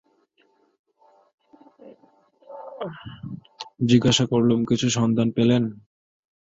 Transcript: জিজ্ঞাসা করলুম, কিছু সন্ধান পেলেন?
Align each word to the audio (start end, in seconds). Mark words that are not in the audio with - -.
জিজ্ঞাসা 3.89 4.25
করলুম, 4.25 4.59
কিছু 4.65 4.87
সন্ধান 4.89 5.27
পেলেন? 5.37 5.63